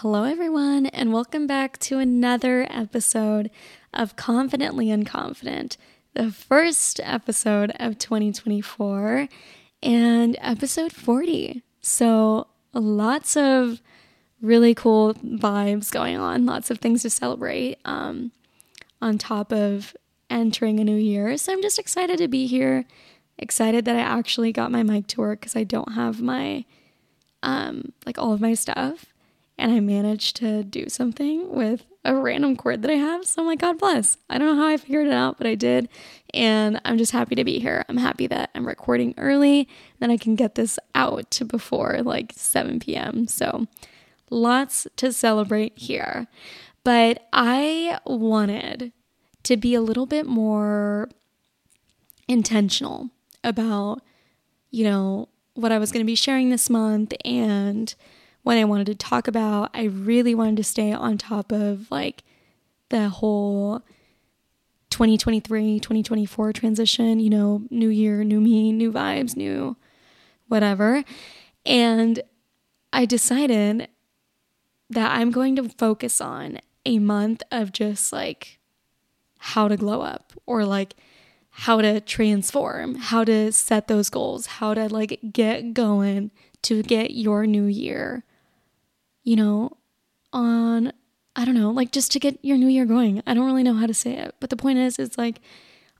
[0.00, 3.50] Hello, everyone, and welcome back to another episode
[3.94, 5.78] of Confidently Unconfident,
[6.12, 9.26] the first episode of 2024
[9.82, 11.62] and episode 40.
[11.80, 13.80] So, lots of
[14.42, 18.32] really cool vibes going on, lots of things to celebrate um,
[19.00, 19.96] on top of
[20.28, 21.38] entering a new year.
[21.38, 22.84] So, I'm just excited to be here,
[23.38, 26.66] excited that I actually got my mic to work because I don't have my,
[27.42, 29.06] um, like all of my stuff
[29.58, 33.24] and I managed to do something with a random cord that I have.
[33.24, 34.18] So I'm like, God bless.
[34.30, 35.88] I don't know how I figured it out, but I did.
[36.34, 37.84] And I'm just happy to be here.
[37.88, 42.80] I'm happy that I'm recording early, then I can get this out before like 7
[42.80, 43.26] p.m.
[43.26, 43.66] So
[44.30, 46.26] lots to celebrate here.
[46.84, 48.92] But I wanted
[49.42, 51.08] to be a little bit more
[52.28, 53.10] intentional
[53.42, 54.02] about,
[54.70, 57.94] you know, what I was going to be sharing this month and
[58.46, 59.70] what I wanted to talk about.
[59.74, 62.22] I really wanted to stay on top of like
[62.90, 63.80] the whole
[64.90, 69.76] 2023 2024 transition, you know, new year, new me, new vibes, new
[70.46, 71.02] whatever.
[71.64, 72.20] And
[72.92, 73.88] I decided
[74.90, 78.60] that I'm going to focus on a month of just like
[79.38, 80.94] how to glow up or like
[81.50, 86.30] how to transform, how to set those goals, how to like get going
[86.62, 88.22] to get your new year
[89.26, 89.76] you know,
[90.32, 90.92] on,
[91.34, 93.22] I don't know, like just to get your new year going.
[93.26, 95.40] I don't really know how to say it, but the point is, it's like,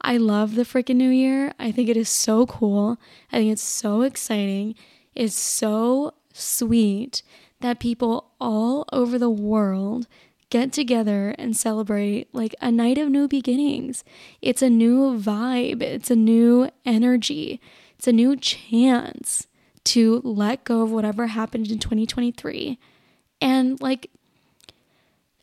[0.00, 1.52] I love the freaking new year.
[1.58, 2.98] I think it is so cool.
[3.32, 4.76] I think it's so exciting.
[5.16, 7.22] It's so sweet
[7.60, 10.06] that people all over the world
[10.48, 14.04] get together and celebrate like a night of new beginnings.
[14.40, 17.60] It's a new vibe, it's a new energy,
[17.98, 19.48] it's a new chance
[19.84, 22.78] to let go of whatever happened in 2023
[23.40, 24.10] and like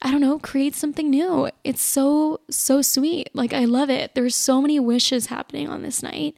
[0.02, 1.50] I don't know, create something new.
[1.64, 3.30] It's so so sweet.
[3.34, 4.16] Like I love it.
[4.16, 6.36] There's so many wishes happening on this night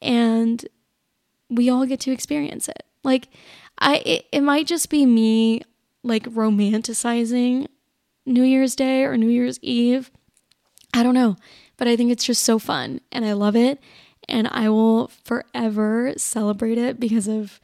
[0.00, 0.64] and
[1.50, 2.82] we all get to experience it.
[3.02, 3.28] Like
[3.78, 5.62] I it, it might just be me
[6.02, 7.66] like romanticizing
[8.24, 10.10] New Year's Day or New Year's Eve.
[10.94, 11.36] I don't know,
[11.76, 13.80] but I think it's just so fun and I love it
[14.28, 17.60] and I will forever celebrate it because of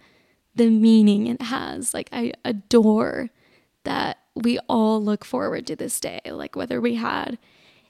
[0.55, 1.95] the meaning it has.
[1.95, 3.31] Like, I adore
[3.85, 6.21] that we all look forward to this day.
[6.27, 7.39] Like, whether we had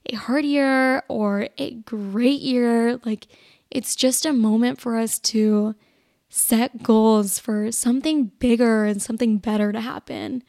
[0.07, 3.27] a hard year or a great year, like,
[3.71, 5.75] it's just a moment for us to
[6.29, 10.43] set goals for something bigger and something better to happen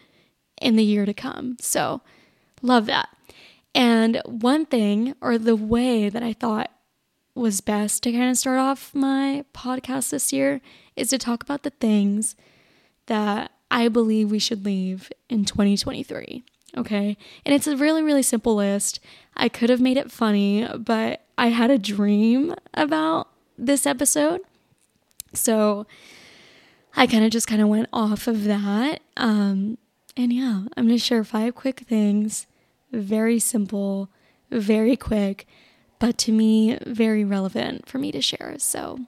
[0.61, 1.57] in the year to come.
[1.59, 2.01] So,
[2.61, 3.09] love that.
[3.73, 6.72] And one thing, or the way that I thought
[7.33, 10.61] was best to kind of start off my podcast this year
[10.96, 12.35] is to talk about the things
[13.07, 16.44] that I believe we should leave in 2023.
[16.78, 17.18] Okay.
[17.46, 19.00] And it's a really, really simple list.
[19.35, 24.41] I could have made it funny, but I had a dream about this episode.
[25.34, 25.85] So
[26.96, 29.02] I kind of just kind of went off of that.
[29.18, 29.78] Um,
[30.16, 32.47] and yeah, I'm going to share five quick things,
[32.91, 34.09] very simple,
[34.50, 35.47] very quick
[36.02, 38.56] but to me, very relevant for me to share.
[38.58, 39.02] So,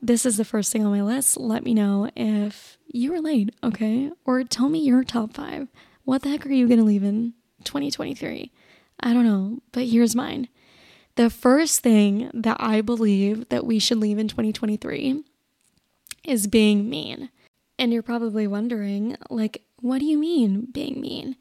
[0.00, 1.38] this is the first thing on my list.
[1.38, 4.10] Let me know if you relate, okay?
[4.24, 5.68] Or tell me your top five.
[6.04, 7.34] What the heck are you to leave in
[7.64, 8.52] 2023?
[9.00, 10.48] I don't know, but here's mine.
[11.16, 15.24] The first thing that I believe that we should leave in 2023
[16.24, 17.30] is being mean.
[17.78, 21.36] And you're probably wondering, like, what do you mean being mean?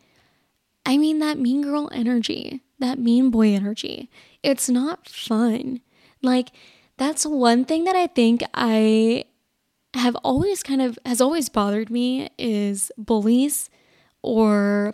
[0.86, 4.10] I mean that mean girl energy, that mean boy energy.
[4.44, 5.82] It's not fun.
[6.22, 6.50] Like,
[6.98, 9.26] that's one thing that I think I
[9.94, 13.70] have always kind of has always bothered me is bullies
[14.22, 14.94] or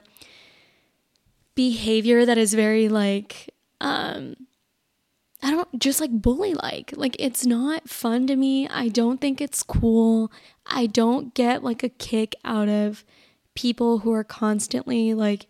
[1.55, 4.35] behavior that is very like um
[5.43, 6.93] I don't just like bully like.
[6.95, 8.67] Like it's not fun to me.
[8.67, 10.31] I don't think it's cool.
[10.67, 13.03] I don't get like a kick out of
[13.55, 15.47] people who are constantly like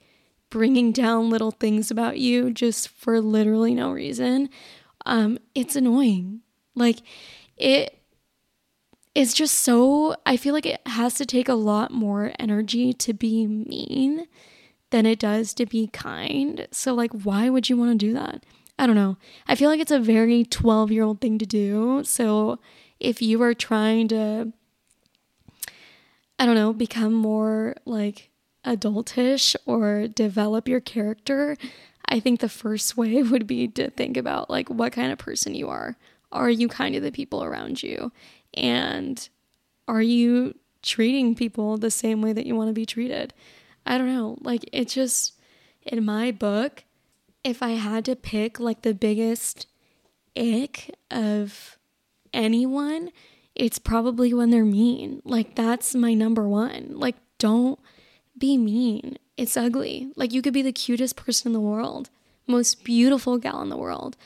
[0.50, 4.50] bringing down little things about you just for literally no reason,
[5.06, 6.42] um, it's annoying.
[6.76, 7.00] Like
[9.14, 13.14] it's just so I feel like it has to take a lot more energy to
[13.14, 14.28] be mean
[14.92, 16.68] than it does to be kind.
[16.72, 18.46] So like why would you want to do that?
[18.80, 19.18] I don't know.
[19.48, 22.04] I feel like it's a very 12-year-old thing to do.
[22.04, 22.60] So
[23.00, 24.54] if you are trying to
[26.40, 28.32] I don't know, become more like
[28.66, 31.56] adultish or develop your character,
[32.08, 35.54] I think the first way would be to think about like what kind of person
[35.54, 35.98] you are.
[36.32, 38.12] Are you kind to the people around you?
[38.54, 39.28] And
[39.88, 43.34] are you treating people the same way that you want to be treated.
[43.86, 44.38] I don't know.
[44.42, 45.34] Like, it just,
[45.84, 46.84] in my book,
[47.44, 49.68] if I had to pick like the biggest
[50.38, 51.78] ick of
[52.34, 53.12] anyone,
[53.56, 55.22] it's probably when they're mean.
[55.26, 56.94] Like, that's my number one.
[56.96, 57.80] Like, don't
[58.38, 59.18] be mean.
[59.38, 60.12] It's ugly.
[60.16, 62.10] Like, you could be the cutest person in the world,
[62.48, 64.18] most beautiful gal in the world.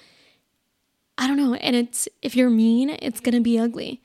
[1.18, 1.54] I don't know.
[1.56, 4.02] And it's, if you're mean, it's to be ugly.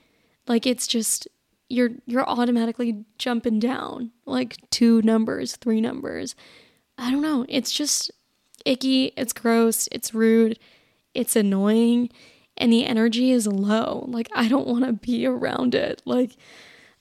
[0.47, 1.29] Like, it's just,
[1.71, 6.35] you're you're automatically jumping down like two numbers, three numbers.
[6.99, 7.47] I don't know.
[7.49, 8.11] It's just
[8.67, 10.59] icky, it's gross, it's rude,
[11.15, 12.11] it's annoying,
[12.59, 14.05] and the energy is low.
[14.09, 16.03] Like I don't want to be around it.
[16.05, 16.37] Like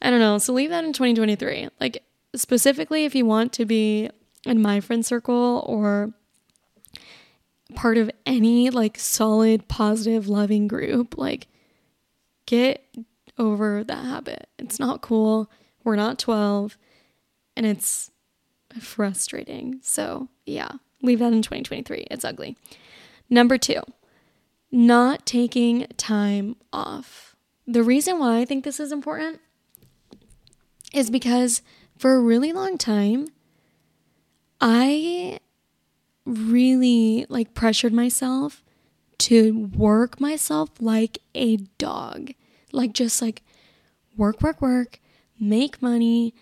[0.01, 0.37] I don't know.
[0.37, 1.69] So leave that in 2023.
[1.81, 2.03] Like
[2.35, 4.09] specifically if you want to be
[4.45, 6.13] in my friend circle or
[7.75, 11.47] part of any like solid positive loving group, like
[12.45, 12.83] get
[13.37, 14.49] over that habit.
[14.57, 15.49] It's not cool.
[15.83, 16.77] We're not 12
[17.55, 18.11] and it's
[18.79, 19.79] frustrating.
[19.81, 20.71] So, yeah,
[21.01, 22.07] leave that in 2023.
[22.11, 22.57] It's ugly.
[23.29, 23.81] Number two,
[24.71, 27.35] not taking time off.
[27.67, 29.39] The reason why I think this is important
[30.93, 31.61] is because
[31.97, 33.27] for a really long time,
[34.59, 35.39] I
[36.25, 38.63] really like pressured myself
[39.17, 42.31] to work myself like a dog
[42.71, 43.41] like just like
[44.17, 44.99] work, work, work,
[45.39, 46.33] make money,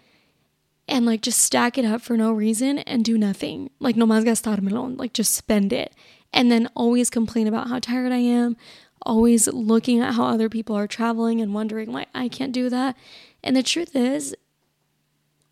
[0.87, 3.69] and like just stack it up for no reason and do nothing.
[3.79, 5.93] Like no más gastármelo, like just spend it.
[6.33, 8.57] And then always complain about how tired I am,
[9.01, 12.95] always looking at how other people are traveling and wondering why I can't do that.
[13.43, 14.35] And the truth is,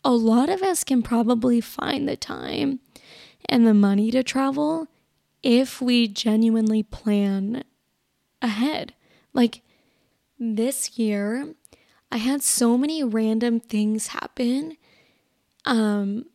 [0.04, 2.80] a lot of us can probably find the time
[3.50, 4.88] and the money to travel
[5.44, 7.64] if we genuinely plan
[8.42, 8.94] ahead.
[9.34, 9.62] Like,
[10.40, 11.54] this year,
[12.12, 14.78] I had so many random things happen
[15.66, 16.26] um,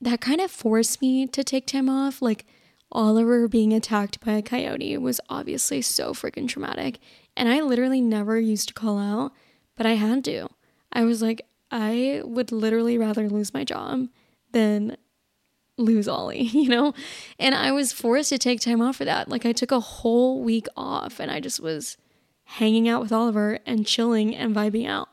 [0.00, 2.20] that kind of forced me to take time off.
[2.20, 2.44] Like,
[2.92, 6.98] Oliver being attacked by a coyote was obviously so freaking traumatic.
[7.36, 9.32] And I literally never used to call out,
[9.76, 10.48] but I had to.
[10.92, 14.08] I was like, I would literally rather lose my job
[14.52, 14.96] than
[15.76, 16.94] lose Ollie, you know?
[17.38, 19.28] And I was forced to take time off for that.
[19.28, 21.96] Like, I took a whole week off and I just was
[22.44, 25.08] hanging out with Oliver and chilling and vibing out.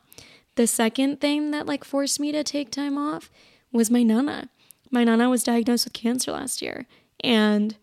[0.54, 3.30] The second thing that like forced me to take time off
[3.72, 4.50] was my nana.
[4.90, 6.86] My nana was diagnosed with cancer last year
[7.20, 7.76] and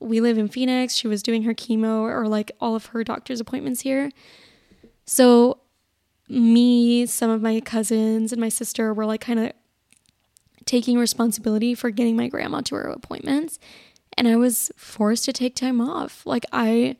[0.00, 0.94] we live in Phoenix.
[0.94, 4.10] She was doing her chemo or like all of her doctor's appointments here.
[5.04, 5.60] So
[6.28, 9.52] me, some of my cousins and my sister were like kind of
[10.66, 13.58] taking responsibility for getting my grandma to her appointments
[14.16, 16.24] and I was forced to take time off.
[16.24, 16.96] Like I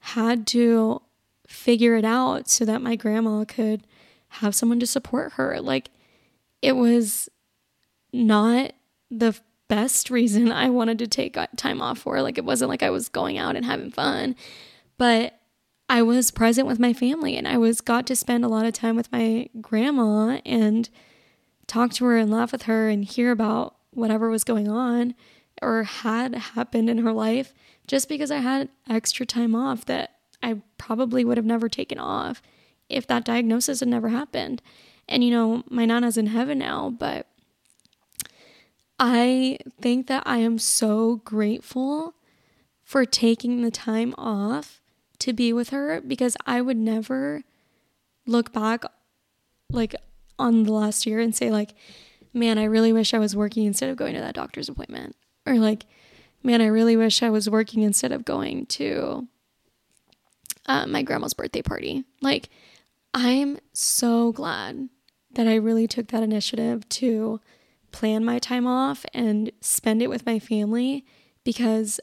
[0.00, 1.02] had to
[1.46, 3.86] figure it out so that my grandma could
[4.28, 5.60] have someone to support her.
[5.60, 5.90] Like
[6.60, 7.28] it was
[8.12, 8.72] not
[9.10, 9.38] the
[9.68, 12.20] best reason I wanted to take uh, time off for.
[12.20, 14.36] Like it wasn't like I was going out and having fun,
[14.98, 15.34] but
[15.88, 18.74] I was present with my family and I was got to spend a lot of
[18.74, 20.90] time with my grandma and
[21.68, 25.14] talk to her and laugh with her and hear about whatever was going on
[25.62, 27.52] or had happened in her life
[27.86, 32.42] just because I had extra time off that I probably would have never taken off
[32.88, 34.62] if that diagnosis had never happened.
[35.08, 37.26] And you know, my nana's in heaven now, but
[38.98, 42.14] I think that I am so grateful
[42.82, 44.80] for taking the time off
[45.20, 47.42] to be with her because I would never
[48.26, 48.84] look back
[49.70, 49.94] like
[50.38, 51.74] on the last year and say like
[52.32, 55.16] man I really wish I was working instead of going to that doctor's appointment
[55.46, 55.86] or like
[56.42, 59.28] man I really wish I was working instead of going to
[60.68, 62.04] uh, my grandma's birthday party.
[62.20, 62.50] Like,
[63.14, 64.88] I'm so glad
[65.32, 67.40] that I really took that initiative to
[67.90, 71.04] plan my time off and spend it with my family
[71.42, 71.98] because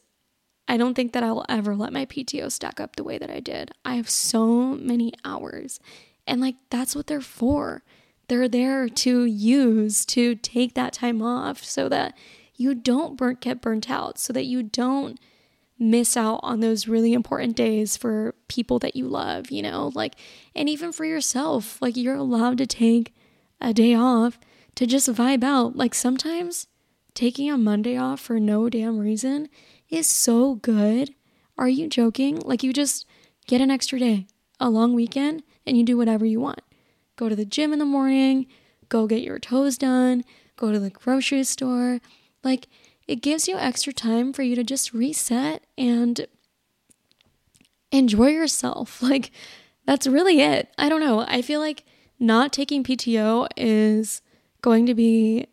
[0.68, 3.40] I don't think that I'll ever let my PTO stack up the way that I
[3.40, 3.72] did.
[3.86, 5.80] I have so many hours,
[6.26, 7.84] and like, that's what they're for.
[8.28, 12.18] They're there to use to take that time off so that
[12.56, 15.20] you don't get burnt out, so that you don't
[15.78, 20.16] miss out on those really important days for people that you love, you know, like,
[20.56, 21.82] and even for yourself.
[21.82, 23.14] Like, you're allowed to take
[23.60, 24.40] a day off
[24.76, 25.76] to just vibe out.
[25.76, 26.68] Like, sometimes
[27.14, 29.50] taking a Monday off for no damn reason
[29.90, 31.14] is so good.
[31.58, 32.40] Are you joking?
[32.40, 33.06] Like, you just
[33.48, 34.28] get an extra day,
[34.60, 36.62] a long weekend, and you do whatever you want.
[37.16, 38.48] Go to the gym in the morning,
[38.90, 40.24] go get your toes done,
[40.58, 42.00] go to the grocery store.
[42.44, 42.68] Like,
[43.08, 46.26] it gives you extra time for you to just reset and
[47.92, 49.02] enjoy yourself.
[49.02, 49.32] Like,
[49.86, 50.74] that's really it.
[50.80, 51.26] I don't know.
[51.28, 51.84] I feel like
[52.20, 54.24] not taking PTO is
[54.62, 55.46] going to be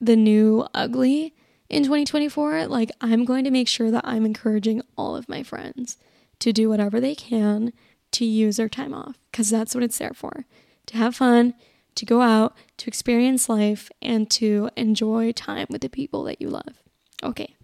[0.00, 1.34] the new ugly
[1.68, 2.68] in 2024.
[2.68, 5.98] Like, I'm going to make sure that I'm encouraging all of my friends
[6.38, 7.74] to do whatever they can
[8.12, 10.46] to use their time off because that's what it's there for
[10.90, 11.54] to have fun,
[11.94, 16.48] to go out, to experience life, and to enjoy time with the people that you
[16.48, 16.82] love.
[17.22, 17.54] Okay.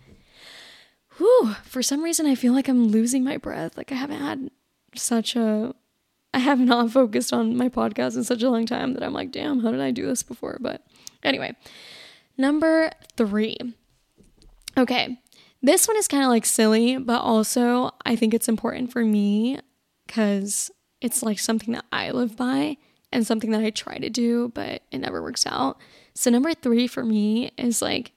[1.19, 1.55] Whew.
[1.65, 3.77] For some reason, I feel like I'm losing my breath.
[3.77, 4.51] Like, I haven't had
[4.95, 5.75] such a
[6.35, 9.33] I have not focused on my podcast in such a long time that I'm like,
[9.33, 10.59] damn, how did I do this before?
[10.61, 10.83] But
[11.23, 11.57] anyway,
[12.37, 13.57] number three.
[14.79, 15.19] Okay,
[15.63, 19.59] this one is kind of like silly, but also I think it's important for me
[20.07, 22.77] because it's like something that I live by
[23.13, 25.79] and something that I try to do, but it never works out.
[26.15, 28.13] So, number three for me is like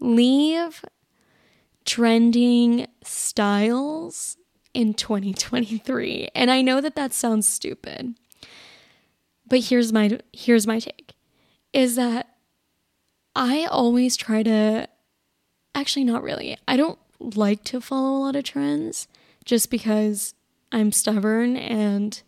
[0.00, 0.84] leave
[1.84, 4.36] trending styles
[4.74, 6.28] in 2023.
[6.34, 8.14] And I know that that sounds stupid.
[9.48, 11.14] But here's my here's my take
[11.72, 12.28] is that
[13.34, 14.88] I always try to
[15.74, 16.58] actually not really.
[16.66, 19.08] I don't like to follow a lot of trends
[19.44, 20.34] just because
[20.70, 22.20] I'm stubborn and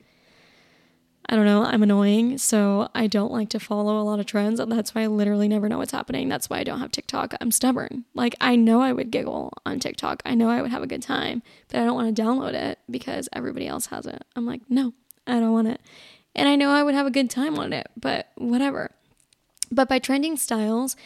[1.30, 2.38] I don't know, I'm annoying.
[2.38, 4.58] So I don't like to follow a lot of trends.
[4.58, 6.28] And that's why I literally never know what's happening.
[6.28, 7.34] That's why I don't have TikTok.
[7.40, 8.04] I'm stubborn.
[8.14, 10.22] Like, I know I would giggle on TikTok.
[10.26, 12.80] I know I would have a good time, but I don't want to download it
[12.90, 14.24] because everybody else has it.
[14.34, 14.92] I'm like, no,
[15.24, 15.80] I don't want it.
[16.34, 18.90] And I know I would have a good time on it, but whatever.
[19.70, 20.96] But by trending styles,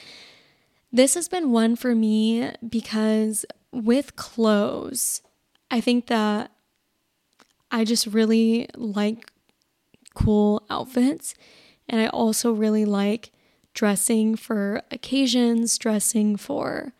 [0.91, 5.21] this has been one for me because with clothes,
[5.71, 6.51] I think that
[7.71, 9.31] I just really like
[10.15, 11.35] cool outfits.
[11.89, 13.31] And I also really like
[13.75, 16.93] dressing for occasions, dressing for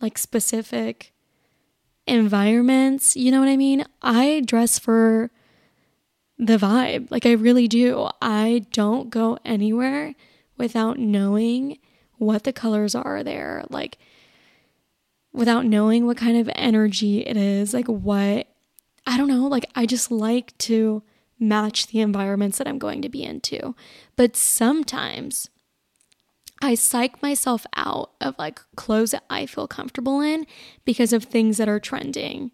[0.00, 1.12] like specific
[2.06, 3.16] environments.
[3.16, 3.84] You know what I mean?
[4.02, 5.30] I dress for
[6.38, 7.10] the vibe.
[7.10, 8.08] Like I really do.
[8.20, 10.14] I don't go anywhere
[10.56, 11.78] without knowing
[12.18, 13.64] what the colors are there.
[13.70, 13.98] Like
[15.32, 18.48] without knowing what kind of energy it is, like what
[19.06, 21.02] I don't know, like I just like to
[21.38, 23.74] match the environments that I'm going to be into.
[24.16, 25.50] But sometimes
[26.62, 30.46] I psych myself out of like clothes that I feel comfortable in
[30.84, 32.52] because of things that are trending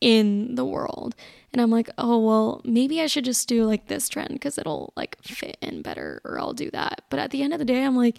[0.00, 1.14] in the world.
[1.52, 4.92] And I'm like, oh, well, maybe I should just do like this trend because it'll
[4.96, 7.04] like fit in better or I'll do that.
[7.10, 8.18] But at the end of the day, I'm like,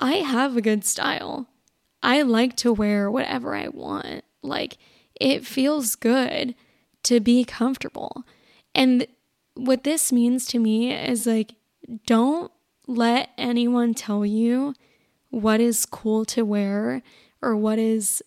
[0.00, 1.48] I have a good style.
[2.02, 4.24] I like to wear whatever I want.
[4.42, 4.78] Like,
[5.20, 6.54] it feels good
[7.04, 8.24] to be comfortable.
[8.78, 9.08] And
[9.54, 11.56] what this means to me is like,
[12.06, 12.52] don't
[12.86, 14.72] let anyone tell you
[15.30, 17.02] what is cool to wear
[17.42, 18.22] or what is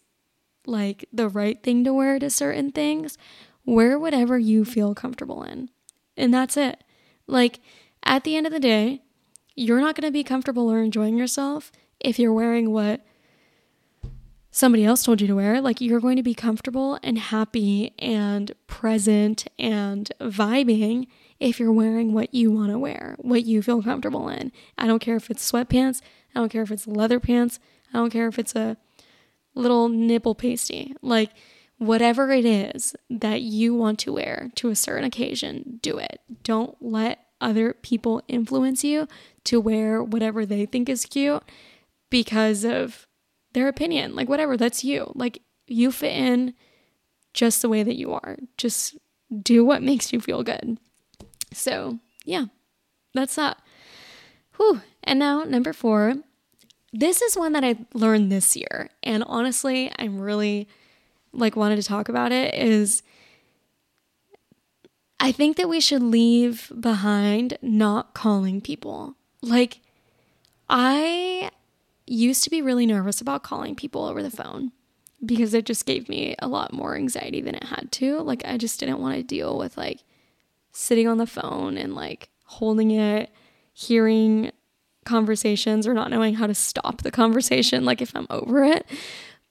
[0.65, 3.17] like the right thing to wear to certain things.
[3.65, 5.69] Wear whatever you feel comfortable in.
[6.17, 6.83] And that's it.
[7.27, 7.61] Like,
[8.03, 9.03] at the end of the day,
[9.55, 13.05] you're not going to be comfortable or enjoying yourself if you're wearing what
[14.51, 15.61] somebody else told you to wear.
[15.61, 21.07] Like you're going to be comfortable and happy and present and vibing
[21.39, 24.51] if you're wearing what you want to wear, what you feel comfortable in.
[24.77, 26.01] I don't care if it's sweatpants,
[26.35, 27.59] I don't care if it's leather pants,
[27.93, 28.77] I don't care if it's a
[29.55, 30.93] little nipple pasty.
[31.01, 31.31] Like
[31.77, 36.21] whatever it is that you want to wear to a certain occasion, do it.
[36.43, 39.07] Don't let other people influence you
[39.45, 41.41] to wear whatever they think is cute
[42.11, 43.07] because of
[43.53, 44.15] their opinion.
[44.15, 45.11] Like, whatever, that's you.
[45.15, 46.53] Like, you fit in
[47.33, 48.37] just the way that you are.
[48.57, 48.97] Just
[49.41, 50.77] do what makes you feel good.
[51.53, 52.45] So, yeah,
[53.13, 53.61] that's that.
[54.57, 54.81] Whew.
[55.03, 56.15] And now, number four.
[56.93, 58.89] This is one that I learned this year.
[59.01, 60.67] And honestly, I'm really
[61.33, 63.01] like wanted to talk about it is
[65.19, 69.15] I think that we should leave behind not calling people.
[69.41, 69.79] Like
[70.69, 71.51] I
[72.11, 74.71] used to be really nervous about calling people over the phone
[75.25, 78.19] because it just gave me a lot more anxiety than it had to.
[78.21, 80.03] Like, I just didn't want to deal with like
[80.71, 83.29] sitting on the phone and like holding it,
[83.73, 84.51] hearing
[85.05, 88.85] conversations or not knowing how to stop the conversation, like if I'm over it.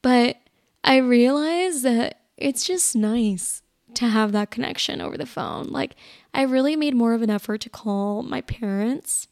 [0.03, 0.39] But
[0.85, 3.63] I realized that it's just nice
[3.95, 5.69] to have that connection over the phone.
[5.69, 5.97] Like,
[6.33, 9.29] I really made more of an effort to call my parents,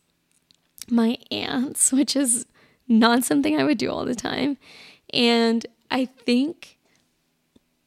[0.91, 2.47] my aunts, which is
[2.89, 4.57] not something I would do all the time.
[5.13, 6.79] And I think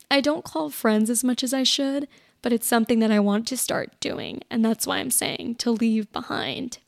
[0.09, 2.07] I don't call friends as much as I should,
[2.41, 4.41] but it's something that I want to start doing.
[4.49, 6.79] And that's why I'm saying to leave behind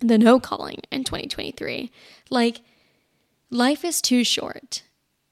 [0.00, 1.90] the no calling in 2023.
[2.30, 2.60] Like,
[3.50, 4.82] life is too short.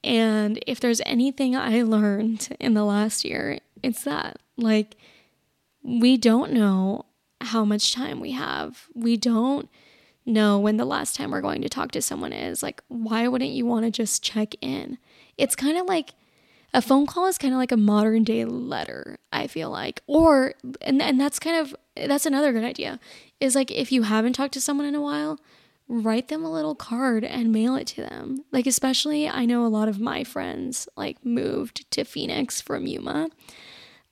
[0.03, 4.37] And if there's anything I learned in the last year, it's that.
[4.57, 4.95] Like,
[5.81, 7.05] we don't know
[7.41, 8.87] how much time we have.
[8.93, 9.69] We don't
[10.29, 12.63] know when the last time we're going to talk to someone is.
[12.63, 14.97] Like, why wouldn't you want to just check in?
[15.37, 16.13] It's kind of like
[16.73, 20.01] a phone call is kind of like a modern day letter, I feel like.
[20.07, 22.99] Or and and that's kind of that's another good idea.
[23.39, 25.39] Is like if you haven't talked to someone in a while,
[25.87, 28.43] write them a little card and mail it to them.
[28.51, 33.29] Like especially I know a lot of my friends like moved to Phoenix from Yuma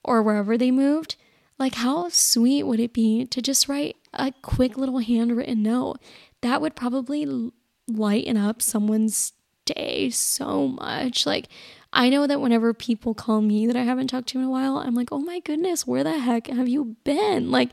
[0.02, 1.16] or wherever they moved.
[1.58, 5.98] Like how sweet would it be to just write a quick little handwritten note?
[6.42, 7.50] That would probably
[7.88, 9.32] lighten up someone's
[9.64, 11.26] day so much.
[11.26, 11.48] Like
[11.92, 14.76] I know that whenever people call me that I haven't talked to in a while,
[14.76, 17.50] I'm like, oh my goodness, where the heck have you been?
[17.50, 17.70] Like,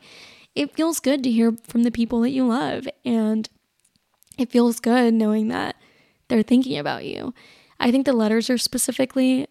[0.55, 2.87] it feels good to hear from the people that you love.
[3.03, 3.49] And
[4.37, 5.75] it feels good knowing that
[6.29, 7.33] they're thinking about you.
[7.79, 9.47] I think the letters are specifically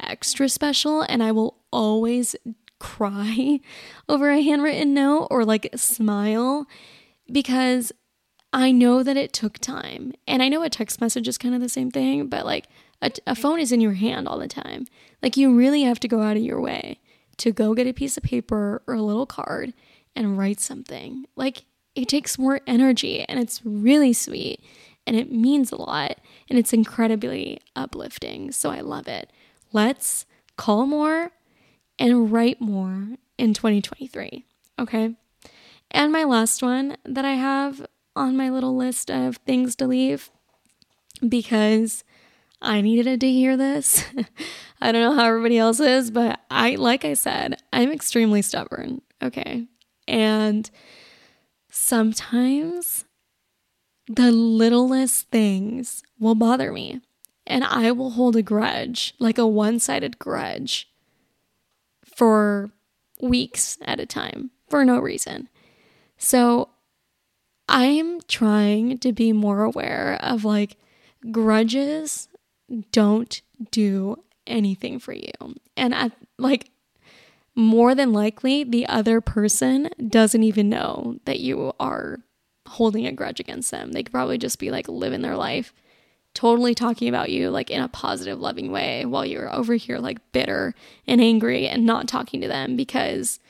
[0.00, 2.34] extra special, and I will always
[2.78, 3.60] cry
[4.08, 6.66] over a handwritten note or like smile
[7.30, 7.92] because
[8.52, 10.12] I know that it took time.
[10.26, 12.66] And I know a text message is kind of the same thing, but like,
[13.00, 14.86] a, a phone is in your hand all the time.
[15.22, 17.00] Like you really have to go out of your way
[17.38, 19.72] to go get a piece of paper or a little card
[20.16, 21.26] and write something.
[21.36, 24.62] Like it takes more energy and it's really sweet
[25.06, 26.18] and it means a lot
[26.48, 28.52] and it's incredibly uplifting.
[28.52, 29.30] So I love it.
[29.72, 31.30] Let's call more
[31.98, 34.44] and write more in 2023.
[34.78, 35.14] Okay.
[35.90, 40.30] And my last one that I have on my little list of things to leave
[41.26, 42.04] because
[42.60, 44.04] I needed to hear this.
[44.80, 49.02] I don't know how everybody else is, but I, like I said, I'm extremely stubborn.
[49.22, 49.66] Okay.
[50.06, 50.70] And
[51.70, 53.04] sometimes
[54.08, 57.00] the littlest things will bother me.
[57.46, 60.88] And I will hold a grudge, like a one sided grudge,
[62.18, 62.68] for
[63.22, 65.48] weeks at a time for no reason.
[66.16, 66.70] So
[67.68, 70.78] I'm trying to be more aware of like
[71.30, 72.28] grudges
[72.90, 75.30] don't do anything for you.
[75.76, 76.72] And I like
[77.54, 82.18] more than likely the other person doesn't even know that you are
[82.66, 83.92] holding a grudge against them.
[83.92, 85.72] They could probably just be like living their life
[86.34, 90.18] totally talking about you like in a positive loving way while you're over here like
[90.32, 90.74] bitter
[91.06, 93.40] and angry and not talking to them because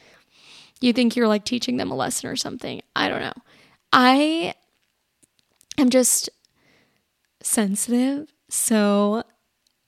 [0.80, 2.80] you think you're like teaching them a lesson or something.
[2.96, 3.34] I don't know.
[3.92, 4.54] I
[5.76, 6.30] am just
[7.42, 9.24] sensitive so,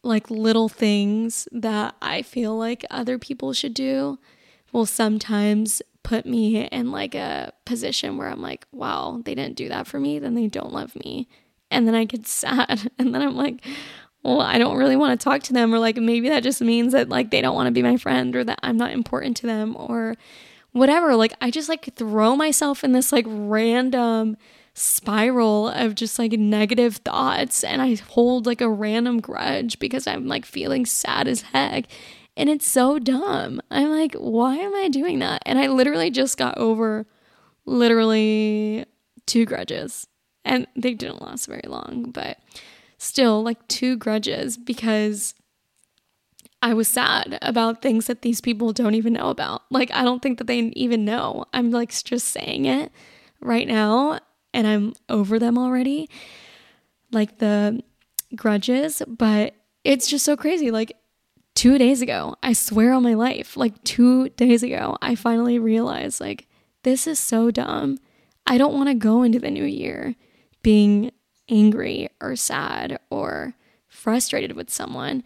[0.03, 4.19] like little things that I feel like other people should do
[4.73, 9.69] will sometimes put me in like a position where I'm like, wow, they didn't do
[9.69, 11.29] that for me, then they don't love me.
[11.71, 12.91] And then I get sad.
[12.99, 13.65] And then I'm like,
[14.23, 15.75] well, I don't really want to talk to them.
[15.75, 18.35] Or like maybe that just means that like they don't want to be my friend
[18.37, 20.17] or that I'm not important to them or
[20.73, 21.17] whatever.
[21.17, 24.37] Like I just like throw myself in this like random
[24.75, 30.27] spiral of just like negative thoughts and I hold like a random grudge because I'm
[30.27, 31.87] like feeling sad as heck.
[32.37, 33.61] And it's so dumb.
[33.71, 35.43] I'm like, why am I doing that?
[35.45, 37.07] And I literally just got over
[37.67, 38.87] literally
[39.27, 40.07] two grudges.
[40.45, 42.39] And they didn't last very long, but
[42.99, 45.35] still like two grudges because
[46.63, 49.63] I was sad about things that these people don't even know about.
[49.71, 51.47] Like, I don't think that they even know.
[51.53, 52.93] I'm like just saying it
[53.41, 54.21] right now
[54.53, 56.09] and I'm over them already,
[57.13, 57.83] like the
[58.35, 60.71] grudges, but it's just so crazy.
[60.71, 60.93] Like
[61.55, 66.21] two days ago, I swear on my life, like two days ago, I finally realized,
[66.21, 66.47] like,
[66.83, 67.99] this is so dumb.
[68.47, 70.17] I don't want to go into the new year
[70.63, 71.11] being
[71.49, 73.55] angry or sad or
[73.89, 75.23] frustrated with someone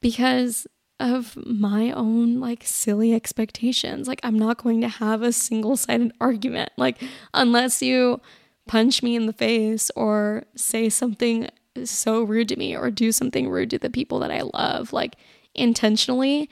[0.00, 0.66] because
[1.00, 4.08] of my own like silly expectations.
[4.08, 6.72] Like, I'm not going to have a single sided argument.
[6.76, 7.00] Like,
[7.34, 8.20] unless you
[8.66, 11.48] punch me in the face or say something
[11.84, 15.14] so rude to me or do something rude to the people that I love, like
[15.54, 16.50] intentionally,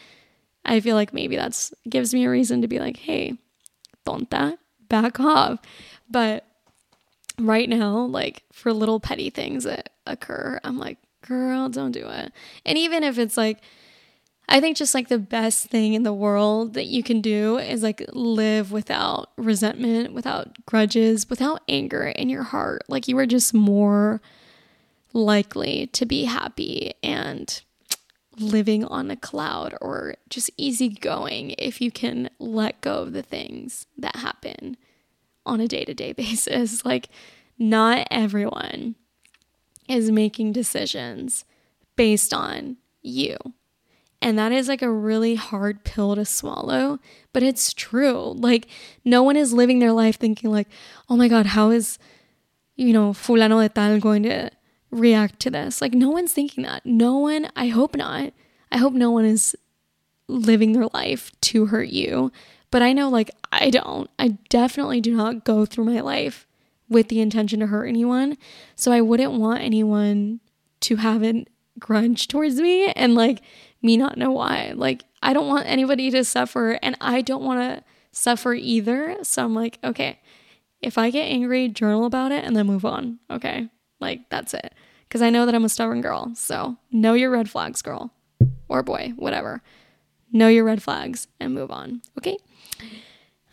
[0.65, 3.39] I feel like maybe that's gives me a reason to be like, hey,
[4.05, 4.59] tonta,
[4.89, 5.61] back off.
[6.09, 6.47] But
[7.39, 12.33] right now, like for little petty things that occur, I'm like, girl, don't do it.
[12.65, 13.61] And even if it's like,
[14.49, 17.83] I think just like the best thing in the world that you can do is
[17.83, 22.83] like live without resentment, without grudges, without anger in your heart.
[22.89, 24.21] Like you are just more
[25.13, 27.61] likely to be happy and
[28.39, 33.87] living on a cloud or just easygoing if you can let go of the things
[33.97, 34.77] that happen
[35.47, 36.85] on a day to day basis.
[36.85, 37.09] Like,
[37.59, 38.97] not everyone
[39.89, 41.45] is making decisions
[41.97, 43.37] based on you
[44.23, 46.99] And that is like a really hard pill to swallow,
[47.33, 48.33] but it's true.
[48.37, 48.67] Like,
[49.05, 50.69] no one is living their life thinking, like,
[51.09, 51.99] oh my God, how is,
[52.77, 54.51] you know, Fulano de Tal going to
[54.91, 55.81] react to this?
[55.81, 56.87] Like, no one's thinking that.
[56.87, 58.33] No one, I hope not.
[58.73, 59.55] I hope no one is
[60.29, 62.33] living their life to hurt you.
[62.71, 63.31] But I know, like,
[63.63, 64.11] I don't.
[64.19, 66.47] I definitely do not go through my life
[66.89, 68.37] with the intention to hurt anyone.
[68.75, 70.41] So I wouldn't want anyone
[70.81, 71.45] to have a
[71.79, 73.43] grudge towards me and, like,
[73.83, 74.73] me not know why.
[74.75, 79.17] Like, I don't want anybody to suffer and I don't want to suffer either.
[79.23, 80.21] So I'm like, okay,
[80.81, 83.19] if I get angry, journal about it and then move on.
[83.31, 83.69] Okay.
[84.01, 84.75] Like, that's it.
[85.09, 86.33] Because I know that I'm a stubborn girl.
[86.35, 88.13] So know your red flags, girl
[88.69, 89.63] or boy, whatever.
[90.33, 92.03] Know your red flags and move on.
[92.19, 92.37] Okay.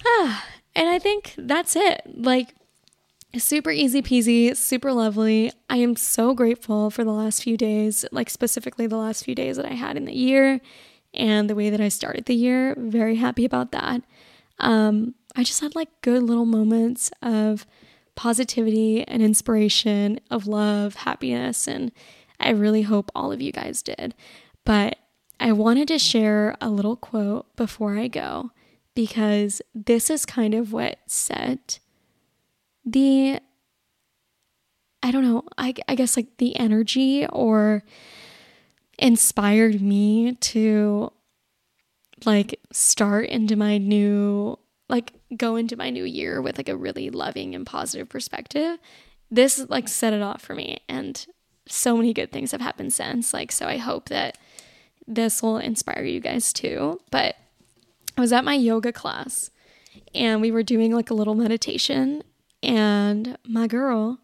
[0.76, 2.02] And I think that's it.
[2.16, 2.56] Like,
[3.38, 5.52] super easy peasy, super lovely.
[5.70, 9.58] I am so grateful for the last few days, like specifically the last few days
[9.58, 10.62] that I had in the year
[11.14, 12.76] and the way that I started the year.
[12.78, 14.02] Very happy about that.
[14.60, 17.66] Um, I just had like good little moments of
[18.16, 21.92] positivity and inspiration, of love, happiness, and
[22.40, 24.14] I really hope all of you guys did.
[24.66, 24.98] But
[25.40, 28.52] I wanted to share a little quote before I go
[28.96, 31.80] because this is kind of what set
[32.86, 33.40] the
[35.06, 37.84] I don't know, I, I guess like the energy or
[38.98, 41.12] inspired me to
[42.26, 47.10] like start into my new like go into my new year with like a really
[47.10, 48.78] loving and positive perspective.
[49.30, 51.26] This like set it off for me and
[51.68, 53.34] so many good things have happened since.
[53.34, 54.38] Like so I hope that
[55.06, 57.02] this will inspire you guys too.
[57.12, 57.36] But
[58.18, 59.52] I was at my yoga class
[60.14, 62.24] and we were doing like a little meditation
[62.62, 64.20] and my girl,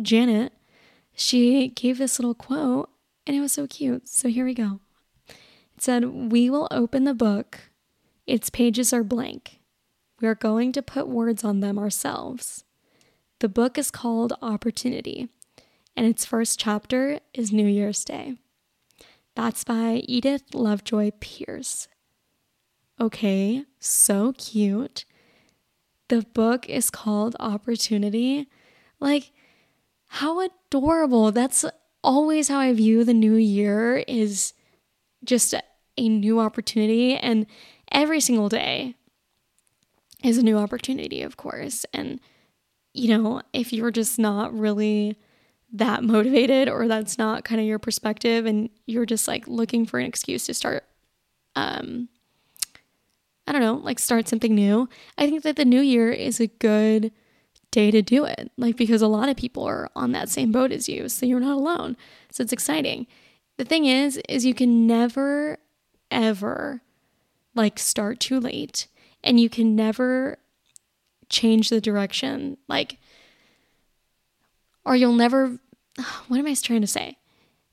[0.00, 0.52] Janet,
[1.14, 2.90] she gave this little quote
[3.26, 4.08] and it was so cute.
[4.08, 4.80] So here we go.
[5.28, 7.70] It said, We will open the book.
[8.26, 9.60] Its pages are blank.
[10.20, 12.64] We are going to put words on them ourselves.
[13.40, 15.28] The book is called Opportunity,
[15.96, 18.36] and its first chapter is New Year's Day.
[19.34, 21.88] That's by Edith Lovejoy Pierce.
[23.00, 25.04] Okay, so cute.
[26.08, 28.48] The book is called Opportunity.
[29.00, 29.32] Like,
[30.06, 31.32] how adorable.
[31.32, 31.64] That's
[32.04, 34.52] always how I view the new year is
[35.24, 35.62] just a,
[35.98, 37.46] new opportunity and
[37.92, 38.94] every single day
[40.24, 41.84] is a new opportunity, of course.
[41.92, 42.18] And
[42.94, 45.16] you know, if you're just not really
[45.72, 49.98] that motivated or that's not kind of your perspective and you're just like looking for
[49.98, 50.84] an excuse to start
[51.56, 52.08] um
[53.46, 54.88] I don't know, like start something new.
[55.18, 57.12] I think that the new year is a good
[57.72, 58.52] day to do it.
[58.56, 61.08] Like, because a lot of people are on that same boat as you.
[61.08, 61.96] So you're not alone.
[62.30, 63.06] So it's exciting.
[63.56, 65.58] The thing is, is you can never,
[66.10, 66.82] ever
[67.54, 68.86] like start too late
[69.24, 70.38] and you can never
[71.28, 72.58] change the direction.
[72.68, 72.98] Like,
[74.84, 75.58] or you'll never,
[76.28, 77.18] what am I trying to say?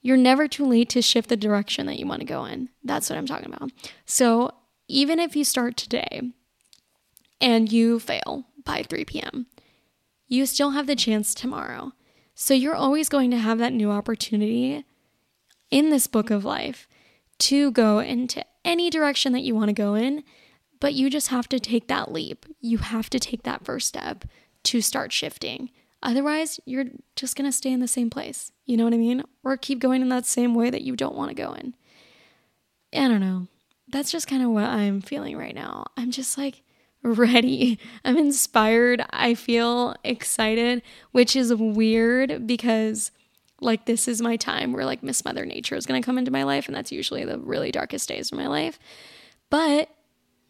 [0.01, 2.69] You're never too late to shift the direction that you want to go in.
[2.83, 3.71] That's what I'm talking about.
[4.05, 4.53] So
[4.89, 6.21] even if you start today
[7.39, 9.45] and you fail by 3 p.m.,
[10.27, 11.93] you still have the chance tomorrow.
[12.35, 14.83] So you're always going to have that new opportunity
[15.69, 16.87] in this book of life
[17.39, 20.23] to go into any direction that you want to go in,
[20.79, 22.45] but you just have to take that leap.
[22.59, 24.25] You have to take that first step
[24.63, 25.69] to start shifting.
[26.01, 28.51] Otherwise, you're just going to stay in the same place.
[28.65, 29.23] You know what I mean?
[29.43, 31.75] Or keep going in that same way that you don't want to go in.
[32.93, 33.47] I don't know
[33.91, 35.85] that's just kind of what I'm feeling right now.
[35.97, 36.63] I'm just like
[37.03, 37.79] ready.
[38.05, 39.03] I'm inspired.
[39.11, 43.11] I feel excited, which is weird because
[43.61, 46.31] like this is my time where like Miss Mother Nature is going to come into
[46.31, 48.79] my life and that's usually the really darkest days of my life.
[49.49, 49.89] But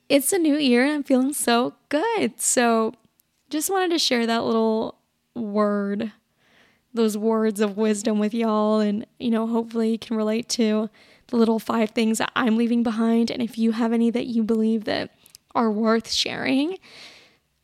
[0.10, 2.40] it's a new year and I'm feeling so good.
[2.40, 2.94] So
[3.50, 5.00] just wanted to share that little
[5.36, 6.12] word,
[6.94, 10.90] those words of wisdom with y'all and you know, hopefully you can relate to
[11.30, 13.32] the little five things that I'm leaving behind.
[13.32, 15.12] And if you have any that you believe that
[15.56, 16.78] are worth sharing,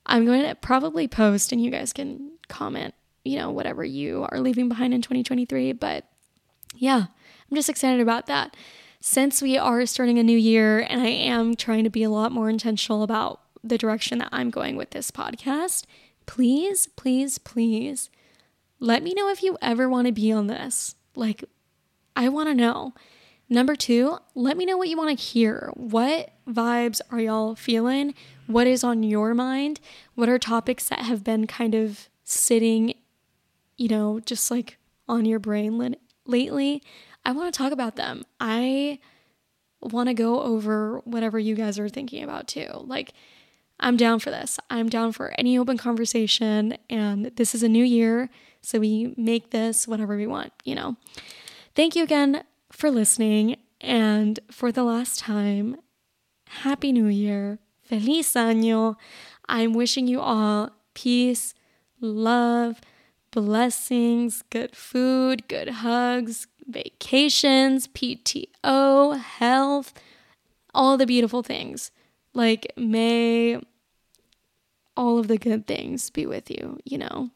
[0.06, 4.40] I'm going to probably post and you guys can comment, you know, whatever you are
[4.40, 5.74] leaving behind in 2023.
[5.74, 6.06] But
[6.76, 7.06] yeah,
[7.50, 8.56] I'm just excited about that.
[9.02, 12.32] Since we are starting a new year and I am trying to be a lot
[12.32, 15.86] more intentional about the direction that I'm going with this podcast,
[16.26, 18.10] please, please, please
[18.80, 20.96] let me know if you ever want to be on this.
[21.16, 21.44] Like,
[22.16, 22.94] I want to know.
[23.48, 25.72] Number two, let me know what you want to hear.
[25.76, 28.16] What vibes are y'all feeling?
[28.48, 29.80] What is on your mind?
[30.16, 32.96] What are topics that have been kind of sitting,
[33.78, 34.78] you know, just like
[35.08, 36.82] on your brain lately?
[37.24, 38.26] I want to talk about them.
[38.40, 39.00] I
[39.80, 42.70] want to go over whatever you guys are thinking about too.
[42.74, 43.14] Like,
[43.80, 44.60] I'm down for this.
[44.72, 46.78] I'm down for any open conversation.
[46.90, 48.30] And this is a new year.
[48.62, 50.96] So we make this whatever we want, you know.
[51.76, 52.44] Thank you again
[52.76, 53.58] for listening.
[53.82, 55.78] And for the last time,
[56.48, 57.60] Happy New Year.
[57.84, 58.96] Feliz Año.
[59.48, 61.54] I'm wishing you all peace,
[62.02, 62.82] love,
[63.32, 69.94] blessings, good food, good hugs, vacations, PTO, health,
[70.74, 71.92] all the beautiful things.
[72.34, 73.62] Like, may
[74.98, 77.30] all of the good things be with you, you know?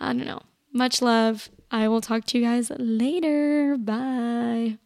[0.00, 0.42] I don't know.
[0.72, 1.50] Much love.
[1.74, 3.76] I will talk to you guys later.
[3.76, 4.78] Bye.